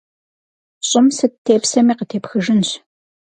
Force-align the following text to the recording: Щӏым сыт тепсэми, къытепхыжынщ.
Щӏым 0.87 1.07
сыт 1.17 1.33
тепсэми, 1.45 1.93
къытепхыжынщ. 1.97 2.69